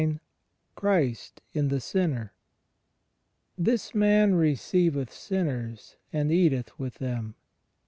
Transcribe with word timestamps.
DC 0.01 0.19
CHRIST 0.73 1.41
IN 1.53 1.67
THE 1.67 1.79
SINNER 1.79 2.33
This 3.55 3.93
man 3.93 4.33
receiveth 4.33 5.13
sinners 5.13 5.95
and 6.11 6.31
eaUth 6.31 6.69
with 6.79 6.95
them. 6.95 7.35